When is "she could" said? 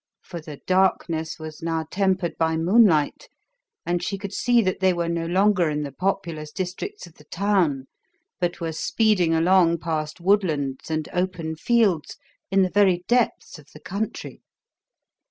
4.01-4.33